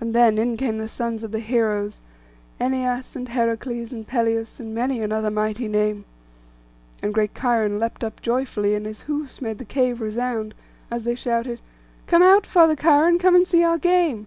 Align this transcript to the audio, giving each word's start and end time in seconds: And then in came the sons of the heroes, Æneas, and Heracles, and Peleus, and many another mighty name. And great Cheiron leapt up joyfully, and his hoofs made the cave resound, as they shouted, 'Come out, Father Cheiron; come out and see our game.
And 0.00 0.12
then 0.12 0.38
in 0.38 0.56
came 0.56 0.78
the 0.78 0.88
sons 0.88 1.22
of 1.22 1.30
the 1.30 1.38
heroes, 1.38 2.00
Æneas, 2.60 3.14
and 3.14 3.28
Heracles, 3.28 3.92
and 3.92 4.04
Peleus, 4.04 4.58
and 4.58 4.74
many 4.74 5.00
another 5.00 5.30
mighty 5.30 5.68
name. 5.68 6.04
And 7.00 7.14
great 7.14 7.32
Cheiron 7.32 7.78
leapt 7.78 8.02
up 8.02 8.20
joyfully, 8.20 8.74
and 8.74 8.84
his 8.86 9.02
hoofs 9.02 9.40
made 9.40 9.58
the 9.58 9.64
cave 9.64 10.00
resound, 10.00 10.52
as 10.90 11.04
they 11.04 11.14
shouted, 11.14 11.60
'Come 12.08 12.24
out, 12.24 12.44
Father 12.44 12.74
Cheiron; 12.74 13.20
come 13.20 13.34
out 13.36 13.36
and 13.36 13.46
see 13.46 13.62
our 13.62 13.78
game. 13.78 14.26